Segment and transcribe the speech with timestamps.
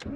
[0.00, 0.12] Dzień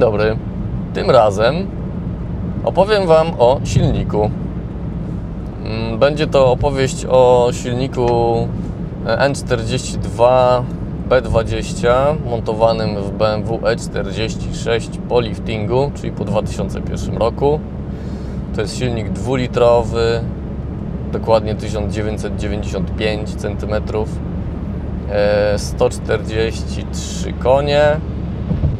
[0.00, 0.36] dobry.
[0.94, 1.79] Tym razem
[2.64, 4.30] opowiem Wam o silniku.
[5.64, 8.08] Mm, Będzie to opowieść o silniku
[9.04, 10.62] N42
[11.08, 11.88] B20
[12.30, 17.60] montowanym w BMW E46 po liftingu, czyli po 2001 roku.
[18.54, 20.20] To jest silnik dwulitrowy,
[21.12, 23.74] dokładnie 1995 cm,
[25.10, 27.96] e, 143 konie.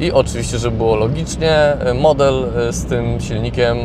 [0.01, 3.77] I oczywiście, żeby było logicznie, model e, z tym silnikiem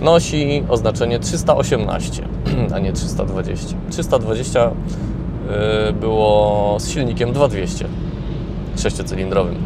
[0.00, 2.22] nosi oznaczenie 318,
[2.74, 3.76] a nie 320.
[3.90, 4.70] 320
[5.50, 7.86] e, było z silnikiem 2200,
[8.76, 9.56] sześciocylindrowym.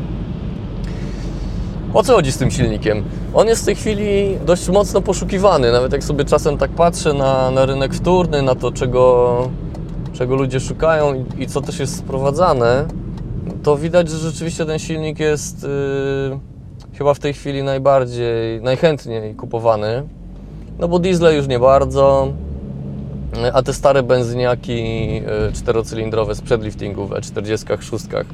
[1.95, 3.05] O co chodzi z tym silnikiem?
[3.35, 7.51] On jest w tej chwili dość mocno poszukiwany, nawet jak sobie czasem tak patrzę na,
[7.51, 9.49] na rynek wtórny, na to, czego,
[10.13, 12.87] czego ludzie szukają i, i co też jest sprowadzane,
[13.63, 16.39] to widać, że rzeczywiście ten silnik jest yy,
[16.99, 20.09] chyba w tej chwili najbardziej, najchętniej kupowany.
[20.79, 22.33] No bo diesle już nie bardzo,
[23.43, 28.25] yy, a te stare benzyniaki yy, czterocylindrowe sprzed liftingów, E46,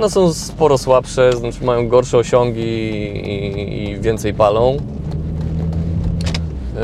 [0.00, 4.76] no są sporo słabsze, znaczy mają gorsze osiągi i, i więcej palą.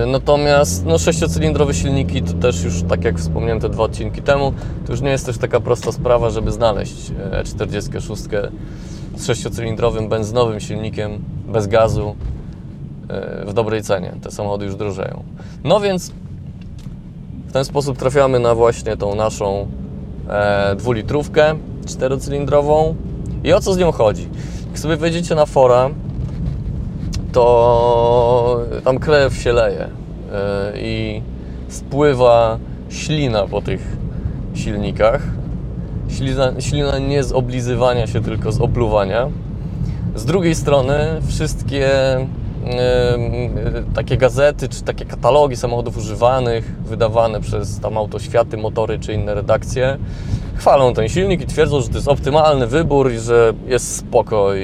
[0.06, 4.52] Natomiast no, sześciocylindrowe silniki to też już, tak jak wspomniałem te dwa odcinki temu,
[4.86, 8.48] to już nie jest też taka prosta sprawa, żeby znaleźć E46
[9.16, 12.14] z sześciocylindrowym benzynowym silnikiem bez gazu
[13.08, 14.12] e, w dobrej cenie.
[14.22, 15.24] Te samochody już drożeją.
[15.64, 16.12] No więc
[17.48, 19.66] w ten sposób trafiamy na właśnie tą naszą
[20.28, 21.54] e, dwulitrówkę
[21.86, 22.94] czterocylindrową.
[23.44, 24.28] I o co z nią chodzi?
[24.68, 25.90] Jak sobie wejdziecie na fora,
[27.32, 29.88] to tam krew się leje
[30.32, 31.22] e, i
[31.68, 32.58] spływa
[32.88, 33.96] ślina po tych
[34.54, 35.22] silnikach.
[36.08, 39.28] Ślina, ślina nie z oblizywania się, tylko z opluwania.
[40.14, 40.98] Z drugiej strony
[41.28, 41.90] wszystkie
[43.94, 49.98] takie gazety, czy takie katalogi samochodów używanych, wydawane przez tam Autoświaty, Motory, czy inne redakcje,
[50.56, 54.60] chwalą ten silnik i twierdzą, że to jest optymalny wybór i że jest spoko i,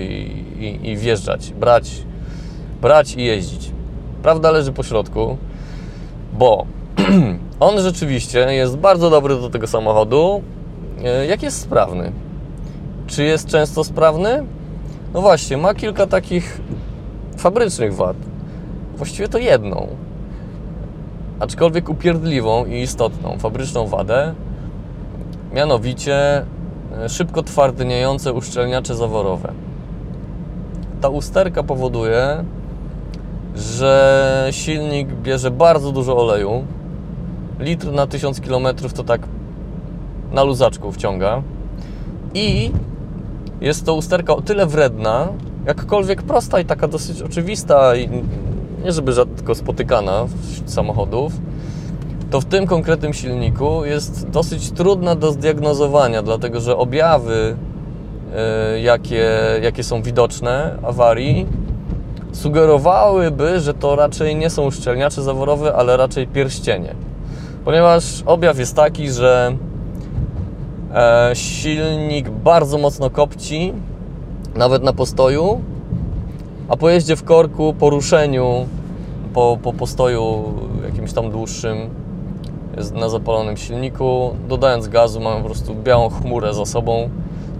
[0.58, 2.05] i, i wjeżdżać, brać
[2.82, 3.70] brać i jeździć.
[4.22, 5.36] Prawda leży po środku,
[6.32, 6.66] bo
[7.60, 10.42] on rzeczywiście jest bardzo dobry do tego samochodu,
[11.28, 12.12] jak jest sprawny.
[13.06, 14.44] Czy jest często sprawny?
[15.14, 16.60] No właśnie, ma kilka takich
[17.36, 18.16] fabrycznych wad.
[18.96, 19.88] Właściwie to jedną.
[21.40, 24.34] Aczkolwiek upierdliwą i istotną fabryczną wadę,
[25.54, 26.46] mianowicie
[27.08, 29.52] szybko twardniejące uszczelniacze zaworowe.
[31.00, 32.44] Ta usterka powoduje,
[33.56, 36.64] że silnik bierze bardzo dużo oleju.
[37.60, 39.20] Litr na 1000 km to tak
[40.32, 41.42] na luzaczku wciąga.
[42.34, 42.70] I
[43.60, 45.28] jest to usterka o tyle wredna,
[45.66, 48.08] jakkolwiek prosta i taka dosyć oczywista, i
[48.84, 51.32] nie żeby rzadko spotykana wśród samochodów,
[52.30, 57.56] to w tym konkretnym silniku jest dosyć trudna do zdiagnozowania, dlatego że objawy,
[58.82, 59.30] jakie,
[59.62, 61.46] jakie są widoczne awarii,
[62.36, 66.94] sugerowałyby, że to raczej nie są uszczelniacze zaworowe, ale raczej pierścienie.
[67.64, 69.56] Ponieważ objaw jest taki, że
[70.94, 73.72] e, silnik bardzo mocno kopci,
[74.54, 75.60] nawet na postoju,
[76.68, 78.66] a po jeździe w korku, po ruszeniu,
[79.34, 80.44] po, po postoju
[80.84, 81.76] jakimś tam dłuższym
[82.94, 87.10] na zapalonym silniku, dodając gazu mamy po prostu białą chmurę za sobą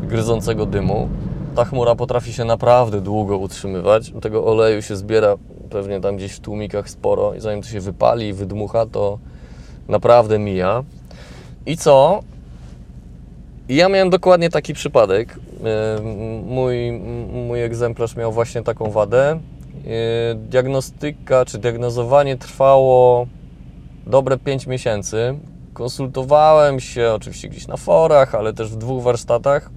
[0.03, 1.09] gryzącego dymu
[1.57, 4.13] ta chmura potrafi się naprawdę długo utrzymywać.
[4.23, 5.35] Tego oleju się zbiera
[5.71, 9.19] pewnie tam gdzieś w tłumikach sporo i zanim to się wypali i wydmucha, to
[9.89, 10.85] naprawdę mija.
[11.67, 12.21] I co?
[13.69, 15.39] Ja miałem dokładnie taki przypadek.
[16.45, 16.93] Mój,
[17.33, 19.39] mój egzemplarz miał właśnie taką wadę.
[20.35, 23.27] Diagnostyka czy diagnozowanie trwało
[24.07, 25.39] dobre 5 miesięcy.
[25.75, 29.71] Konsultowałem się oczywiście gdzieś na forach, ale też w dwóch warsztatach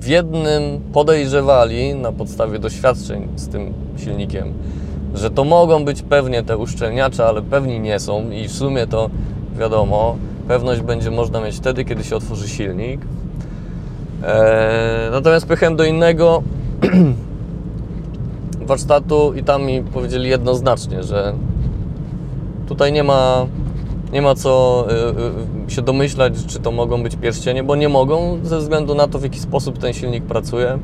[0.00, 4.52] w jednym podejrzewali na podstawie doświadczeń z tym silnikiem,
[5.14, 9.10] że to mogą być pewnie te uszczelniacze, ale pewni nie są i w sumie to
[9.58, 10.16] wiadomo,
[10.48, 13.00] pewność będzie można mieć wtedy, kiedy się otworzy silnik.
[14.26, 16.42] Eee, natomiast pojechałem do innego
[18.60, 21.34] warsztatu i tam mi powiedzieli jednoznacznie, że
[22.66, 23.46] Tutaj nie ma,
[24.12, 24.84] nie ma co
[25.66, 29.08] y, y, się domyślać, czy to mogą być pierścienie, bo nie mogą ze względu na
[29.08, 30.78] to, w jaki sposób ten silnik pracuje.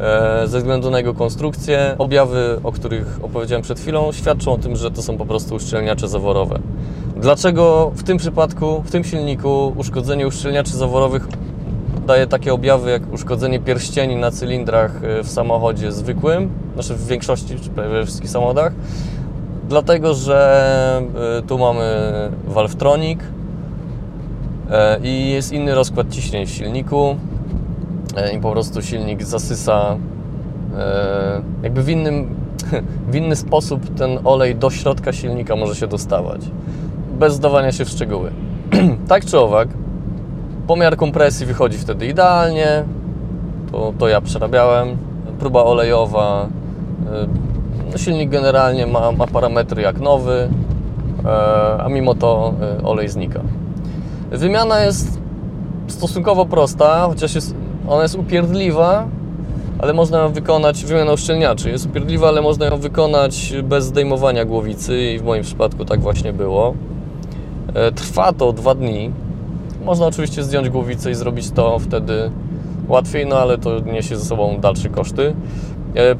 [0.00, 4.76] E, Ze względu na jego konstrukcję, objawy, o których opowiedziałem przed chwilą, świadczą o tym,
[4.76, 6.58] że to są po prostu uszczelniacze zaworowe.
[7.16, 11.28] Dlaczego w tym przypadku, w tym silniku uszkodzenie uszczelniaczy zaworowych
[12.06, 17.60] daje takie objawy jak uszkodzenie pierścieni na cylindrach e, w samochodzie zwykłym, znaczy w większości,
[17.62, 18.72] czy prawie we wszystkich samochodach?
[19.70, 21.02] Dlatego, że
[21.38, 21.82] e, tu mamy
[22.46, 23.20] Valvetronic
[24.70, 27.16] e, i jest inny rozkład ciśnień w silniku
[28.16, 29.96] e, i po prostu silnik zasysa
[31.62, 32.34] jakby w innym,
[33.10, 36.40] w inny sposób ten olej do środka silnika może się dostawać,
[37.18, 38.30] bez zdawania się w szczegóły.
[39.08, 39.68] tak czy owak,
[40.66, 42.84] pomiar kompresji wychodzi wtedy idealnie,
[43.72, 44.96] to, to ja przerabiałem,
[45.38, 46.48] próba olejowa,
[47.96, 50.48] silnik generalnie ma, ma parametry jak nowy,
[51.24, 51.28] e,
[51.82, 53.40] a mimo to e, olej znika.
[54.30, 55.18] Wymiana jest
[55.86, 57.54] stosunkowo prosta, chociaż jest,
[57.88, 59.06] ona jest upierdliwa,
[59.78, 65.00] ale można ją wykonać, wymiana uszczelniaczy jest upierdliwa, ale można ją wykonać bez zdejmowania głowicy
[65.00, 66.74] i w moim przypadku tak właśnie było.
[67.74, 69.10] E, Trwa to dwa dni.
[69.84, 72.30] Można oczywiście zdjąć głowicę i zrobić to wtedy
[72.88, 75.34] łatwiej, no ale to niesie ze sobą dalsze koszty.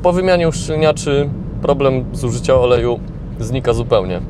[0.02, 1.30] Po wymianie uszczelniaczy
[1.62, 3.00] problem zużycia oleju
[3.40, 4.20] znika zupełnie.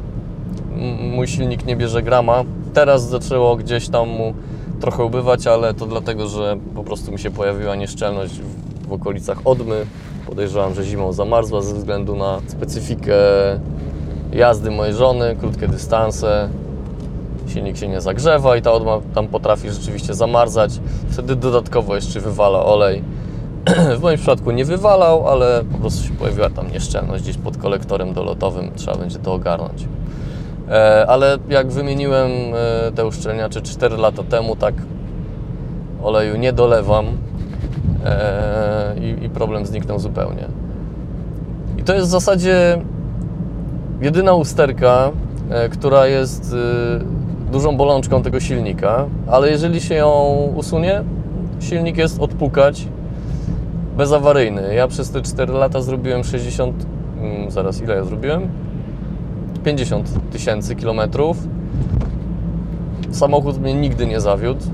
[1.14, 2.44] Mój silnik nie bierze grama.
[2.74, 4.34] Teraz zaczęło gdzieś tam mu
[4.80, 8.40] trochę ubywać, ale to dlatego, że po prostu mi się pojawiła nieszczelność
[8.88, 9.86] w okolicach odmy.
[10.26, 13.14] Podejrzewam, że zimą zamarzła ze względu na specyfikę
[14.32, 16.48] jazdy mojej żony, krótkie dystanse.
[17.48, 20.80] Silnik się nie zagrzewa i ta odma tam potrafi rzeczywiście zamarzać.
[21.10, 23.02] Wtedy dodatkowo jeszcze wywala olej.
[23.98, 28.12] W moim przypadku nie wywalał, ale po prostu się pojawiła tam nieszczelność gdzieś pod kolektorem
[28.12, 28.70] dolotowym.
[28.76, 29.86] Trzeba będzie to ogarnąć.
[30.70, 34.74] E, ale jak wymieniłem e, te uszczelniacze 4 lata temu, tak
[36.02, 37.06] oleju nie dolewam
[38.04, 40.44] e, i, problem zniknął zupełnie.
[41.78, 42.80] I to jest w zasadzie
[44.00, 45.10] jedyna usterka,
[45.70, 46.56] która jest
[47.52, 50.12] dużą bolączką tego silnika, ale jeżeli się ją
[50.56, 51.02] usunie,
[51.60, 52.86] silnik jest odpukać
[53.96, 54.75] bezawaryjny.
[54.75, 56.87] Ja przez te 4 lata zrobiłem 60,
[57.20, 58.48] mm, zaraz ile ja zrobiłem?
[59.64, 61.37] 50 tysięcy kilometrów.
[63.10, 64.64] Samochód mnie nigdy nie zawiódł.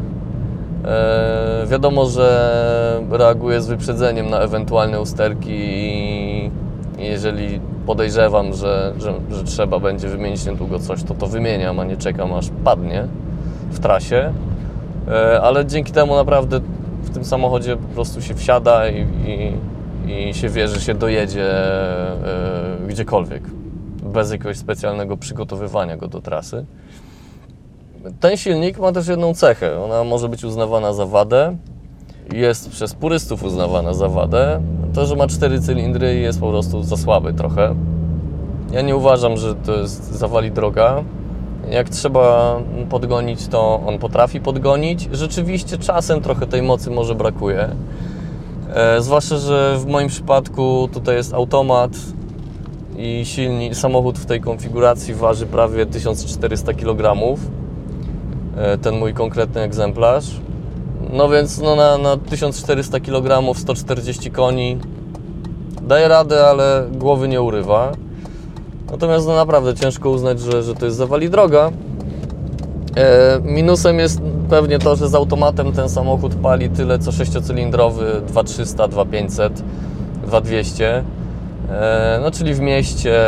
[0.84, 6.50] E, wiadomo, że reaguję z wyprzedzeniem na ewentualne usterki i
[6.98, 11.96] jeżeli podejrzewam, że, że, że trzeba będzie wymienić niedługo coś, to to wymieniam, a nie
[11.96, 13.08] czekam aż padnie
[13.70, 14.32] w trasie.
[15.08, 16.60] E, ale dzięki temu naprawdę
[17.16, 19.06] tym samochodzie po prostu się wsiada i,
[20.06, 23.42] i, i się wie, że się dojedzie e, gdziekolwiek
[24.02, 26.66] bez jakiegoś specjalnego przygotowywania go do trasy.
[28.20, 29.84] Ten silnik ma też jedną cechę.
[29.84, 31.56] Ona może być uznawana za wadę.
[32.32, 34.62] Jest przez purystów uznawana za wadę.
[34.94, 37.74] To, że ma cztery cylindry i jest po prostu za słaby trochę.
[38.72, 41.04] Ja nie uważam, że to jest zawali droga.
[41.70, 42.56] Jak trzeba
[42.90, 45.08] podgonić, to on potrafi podgonić.
[45.12, 47.68] Rzeczywiście czasem trochę tej mocy może brakuje.
[48.74, 51.90] E, zwłaszcza, że w moim przypadku tutaj jest automat
[52.96, 57.36] i silnik, samochód w tej konfiguracji waży prawie 1400 kg.
[58.56, 60.24] E, ten mój konkretny egzemplarz.
[61.12, 64.78] No więc no na, na 1400 kg, 140 koni
[65.82, 67.92] daje radę, ale głowy nie urywa.
[68.96, 71.70] Natomiast no naprawdę ciężko uznać, że, że to jest zawali droga.
[72.96, 78.88] E, minusem jest pewnie to, że z automatem ten samochód pali tyle co sześciocylindrowy 2300,
[78.88, 79.62] 2500,
[80.26, 81.04] 2200.
[81.70, 83.18] E, no czyli w mieście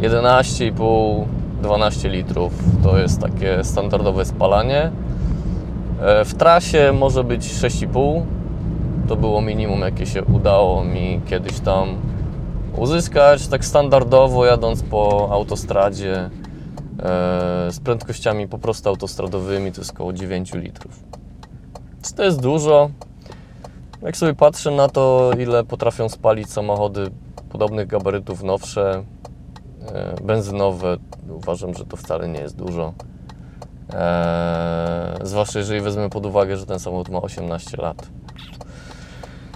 [0.00, 1.24] 11,5,
[1.62, 4.90] 12 litrów to jest takie standardowe spalanie.
[6.00, 8.22] E, w trasie może być 6,5.
[9.08, 11.88] To było minimum, jakie się udało mi kiedyś tam
[12.76, 13.46] uzyskać.
[13.46, 16.30] Tak standardowo jadąc po autostradzie e,
[17.70, 21.04] z prędkościami po prostu autostradowymi to jest około 9 litrów.
[22.02, 22.90] Czy to jest dużo?
[24.02, 27.10] Jak sobie patrzę na to, ile potrafią spalić samochody
[27.50, 29.04] podobnych gabarytów nowsze,
[29.92, 30.96] e, benzynowe,
[31.30, 32.92] uważam, że to wcale nie jest dużo.
[33.94, 38.06] Eee, zwłaszcza jeżeli wezmę pod uwagę, że ten samochód ma 18 lat.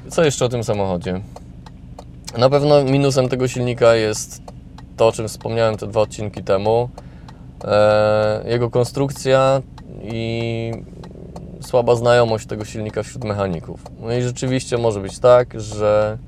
[0.08, 1.20] Co jeszcze o tym samochodzie?
[2.38, 4.42] Na pewno minusem tego silnika jest
[4.96, 6.88] to, o czym wspomniałem te dwa odcinki temu.
[7.64, 9.62] Eee, jego konstrukcja
[10.02, 10.72] i
[11.60, 13.80] słaba znajomość tego silnika wśród mechaników.
[14.00, 16.18] No i rzeczywiście może być tak, że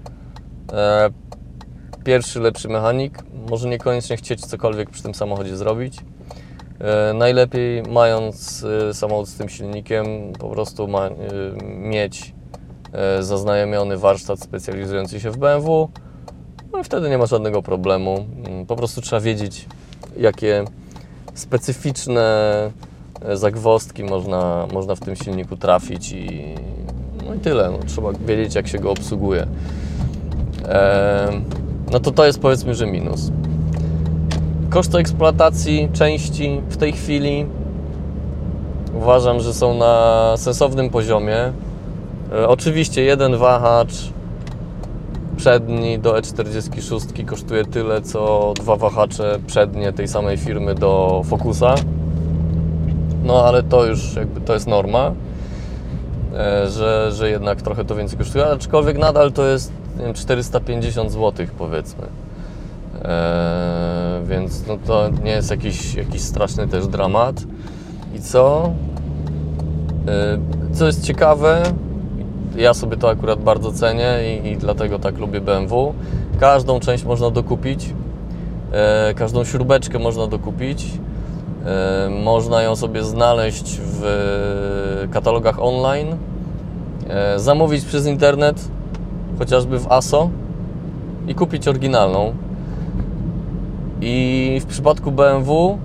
[0.72, 1.10] e,
[2.04, 3.18] pierwszy, lepszy mechanik
[3.50, 5.98] może niekoniecznie chcieć cokolwiek przy tym samochodzie zrobić.
[6.80, 10.06] E, najlepiej mając e, samochód z tym silnikiem,
[10.38, 11.12] po prostu ma, e,
[11.64, 12.57] mieć e,
[13.20, 15.88] zaznajomiony warsztat specjalizujący się w BMW.
[16.72, 18.26] No i wtedy nie ma żadnego problemu.
[18.46, 19.66] Mm, Po prostu trzeba wiedzieć,
[20.16, 20.64] jakie
[21.34, 22.22] specyficzne
[23.22, 26.54] e, zagwozdki można, można w tym silniku trafić i,
[27.26, 27.70] no i tyle.
[27.70, 29.46] No, trzeba wiedzieć, jak się go obsługuje.
[30.64, 31.32] E,
[31.92, 33.30] no to to jest powiedzmy, że minus.
[34.70, 37.46] Koszty eksploatacji części w tej chwili
[38.94, 41.52] uważam, że są na sensownym poziomie.
[42.32, 43.92] E, oczywiście jeden wahacz
[45.36, 51.74] przedni do E46 kosztuje tyle, co dwa wahacze przednie tej samej firmy do Focusa.
[53.24, 55.12] No ale to już jakby to jest norma,
[56.34, 61.46] e, że, że jednak trochę to więcej kosztuje, aczkolwiek nadal to jest wiem, 450 zł
[61.58, 62.04] powiedzmy.
[63.02, 67.42] E, więc no to nie jest jakiś, jakiś straszny też dramat.
[68.14, 68.72] I co?
[70.08, 70.38] E,
[70.72, 71.62] co jest ciekawe,
[72.58, 75.94] ja sobie to akurat bardzo cenię i, i dlatego tak lubię BMW.
[76.40, 77.94] Każdą część można dokupić,
[78.72, 80.86] e, każdą śrubeczkę można dokupić.
[81.66, 86.16] E, można ją sobie znaleźć w katalogach online,
[87.08, 88.68] e, zamówić przez internet,
[89.38, 90.30] chociażby w ASO
[91.28, 92.34] i kupić oryginalną.
[94.00, 95.78] I w przypadku BMW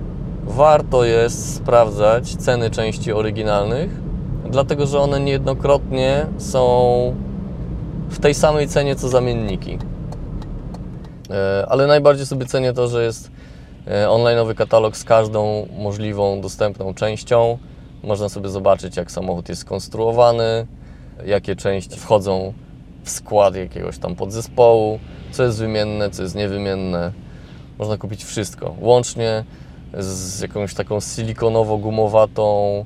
[0.46, 4.03] warto jest sprawdzać ceny części oryginalnych,
[4.54, 6.64] dlatego że one niejednokrotnie są
[8.10, 9.78] w tej samej cenie co zamienniki.
[11.30, 13.32] E, Ale najbardziej sobie cenię to, że jest
[13.88, 17.58] e, online'owy katalog z każdą możliwą dostępną częścią.
[18.04, 20.68] Można sobie zobaczyć, jak samochód jest skonstruowany,
[21.26, 22.54] jakie części wchodzą
[23.04, 25.00] w skład jakiegoś tam podzespołu,
[25.32, 27.12] co jest wymienne, co jest niewymienne.
[27.80, 29.44] Można kupić wszystko, łącznie
[30.00, 32.86] z jakąś taką silikonowo-gumowatą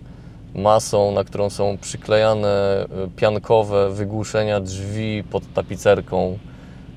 [0.58, 6.38] masą, na którą są przyklejane y, piankowe wygłuszenia drzwi pod tapicerką,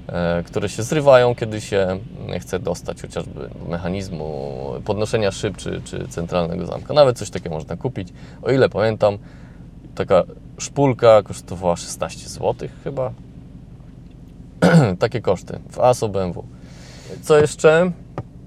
[0.08, 1.98] e, które się zrywają, kiedy się
[2.40, 6.94] chce dostać chociażby mechanizmu podnoszenia szyb czy, czy centralnego zamka.
[6.94, 8.08] Nawet coś takiego można kupić.
[8.42, 9.18] O ile pamiętam,
[9.94, 10.24] taka
[10.58, 13.12] szpulka kosztowała 16 zł chyba.
[14.98, 16.44] Takie koszty w ASO BMW.
[17.22, 17.92] Co jeszcze?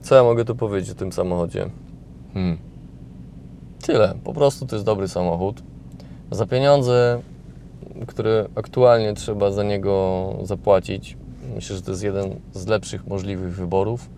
[0.01, 1.69] Co ja mogę tu powiedzieć o tym samochodzie?
[2.33, 2.72] Hmm.
[3.83, 4.13] Tyle.
[4.23, 5.63] Po prostu to jest dobry samochód.
[6.31, 7.21] Za pieniądze,
[8.07, 11.17] które aktualnie trzeba za niego zapłacić,
[11.55, 14.09] myślę, że to jest jeden z lepszych możliwych wyborów.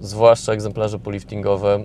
[0.00, 1.84] Zwłaszcza egzemplarze poliftingowe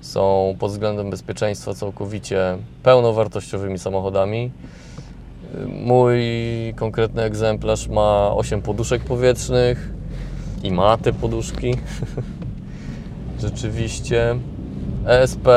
[0.00, 4.50] są pod względem bezpieczeństwa całkowicie pełnowartościowymi samochodami.
[5.66, 6.20] Mój
[6.76, 9.92] konkretny egzemplarz ma 8 poduszek powietrznych
[10.62, 11.74] i ma te poduszki.
[13.42, 14.36] Rzeczywiście.
[15.06, 15.48] ESP,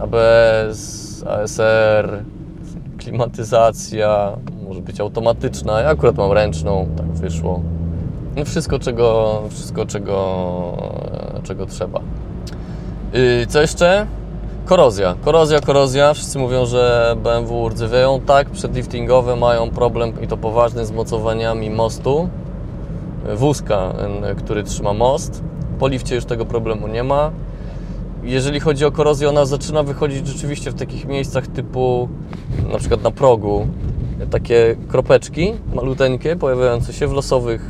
[0.00, 2.24] ABS, ASR,
[2.98, 4.36] klimatyzacja,
[4.68, 5.80] może być automatyczna.
[5.80, 7.62] Ja akurat mam ręczną, tak wyszło.
[8.36, 10.72] No wszystko, czego, wszystko czego,
[11.42, 12.00] czego trzeba.
[13.12, 14.06] Yy, co jeszcze?
[14.64, 15.14] Korozja.
[15.24, 16.14] Korozja, korozja.
[16.14, 18.20] Wszyscy mówią, że BMW rdzewieją.
[18.26, 22.28] Tak, przedliftingowe mają problem i to poważny z mocowaniami mostu.
[23.36, 23.92] Wózka,
[24.32, 25.42] y, który trzyma most.
[25.78, 27.30] Po lifcie już tego problemu nie ma.
[28.22, 32.08] Jeżeli chodzi o korozję, ona zaczyna wychodzić rzeczywiście w takich miejscach typu
[32.72, 33.66] na przykład na progu.
[34.30, 37.62] Takie kropeczki maluteńkie, pojawiające się w losowych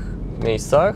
[0.45, 0.95] miejscach.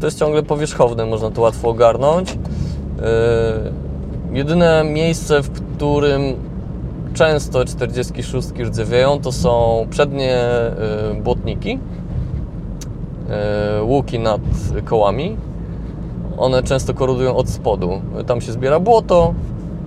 [0.00, 2.32] To jest ciągle powierzchowne, można to łatwo ogarnąć.
[2.32, 6.22] Yy, jedyne miejsce, w którym
[7.14, 10.38] często 46 rdzewieją, to są przednie
[11.14, 11.78] yy, błotniki,
[13.78, 14.40] yy, łuki nad
[14.84, 15.36] kołami.
[16.38, 18.00] One często korodują od spodu.
[18.26, 19.34] Tam się zbiera błoto,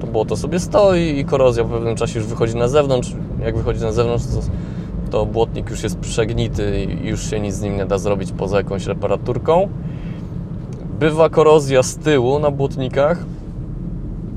[0.01, 3.13] to błoto sobie stoi i korozja po pewnym czasie już wychodzi na zewnątrz.
[3.46, 4.41] Jak wychodzi na zewnątrz, to,
[5.12, 8.58] to błotnik już jest przegnity i już się nic z nim nie da zrobić poza
[8.58, 9.70] jakąś reparaturką.
[11.00, 13.25] Bywa korozja z tyłu na błotnikach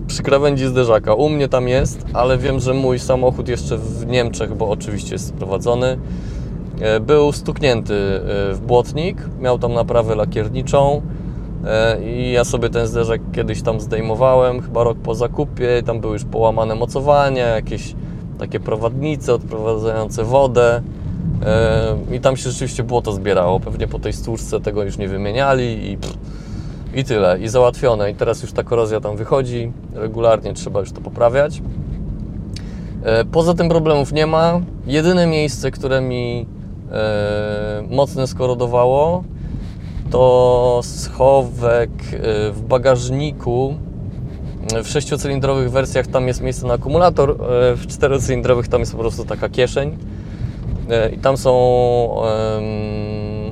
[0.07, 1.15] przy krawędzi zderzaka.
[1.15, 5.27] U mnie tam jest, ale wiem, że mój samochód jeszcze w Niemczech, bo oczywiście jest
[5.27, 5.99] sprowadzony,
[6.81, 9.29] e, był stuknięty e, w błotnik.
[9.41, 11.03] Miał tam naprawę lakierniczą
[12.07, 15.83] i ja sobie ten zderzak kiedyś tam zdejmowałem, chyba rok po zakupie.
[15.87, 17.95] Tam były już połamane mocowania, jakieś
[18.39, 20.83] takie prowadnice odprowadzające wodę.
[22.13, 23.61] I tam się rzeczywiście błoto zbierało.
[23.61, 25.99] Pewnie po tej stłuczce tego już nie wymieniali i
[26.95, 28.11] i tyle, i załatwione.
[28.11, 31.63] I teraz już ta korozja tam wychodzi, regularnie trzeba już to poprawiać.
[33.05, 34.61] E, Poza tym problemów nie ma.
[34.87, 36.47] Jedyne miejsce, które mi
[36.93, 39.25] e, mocno skorodowało,
[40.13, 43.75] to schowek y, w bagażniku.
[44.85, 47.37] W sześciocylindrowych wersjach tam jest miejsce na akumulator, y,
[47.77, 49.99] w czterocylindrowych tam jest po prostu taka kieszeń.
[51.09, 51.53] Y, I tam są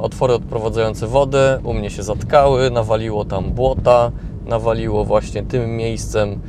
[0.00, 1.61] otwory odprowadzające wodę.
[1.64, 4.12] U mnie się zatkały, nawaliło tam błota,
[4.47, 6.40] nawaliło właśnie tym miejscem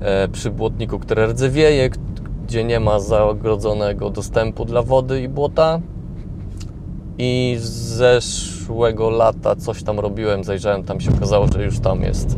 [0.00, 1.90] e, przy błotniku, które rdzewieje,
[2.46, 5.80] gdzie nie ma zagrodzonego dostępu dla wody i błota.
[7.18, 8.24] I z
[8.64, 12.36] zeszłego lata coś tam robiłem, zajrzałem, tam się okazało, że już tam jest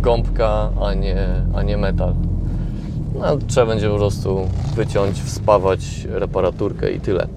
[0.00, 2.14] gąbka, a nie, a nie metal.
[3.14, 7.28] No, trzeba będzie po prostu wyciąć, wspawać reparaturkę i tyle.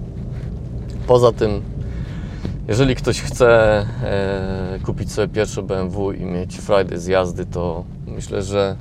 [1.06, 1.62] Poza tym,
[2.68, 3.48] jeżeli ktoś chce
[4.04, 8.76] e, kupić sobie pierwsze BMW i mieć frajdę z jazdy, to myślę, że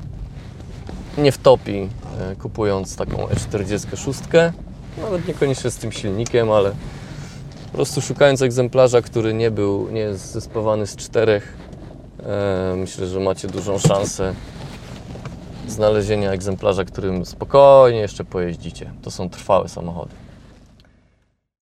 [1.17, 4.51] nie wtopi e, kupując taką E46.
[5.01, 6.71] Nawet niekoniecznie z tym silnikiem, ale
[7.71, 11.57] po prostu szukając egzemplarza, który nie był, nie jest zespawany z czterech,
[12.23, 14.33] e, myślę, że macie dużą szansę
[15.67, 18.91] znalezienia egzemplarza, którym spokojnie jeszcze pojeździcie.
[19.01, 20.28] To są trwałe samochody.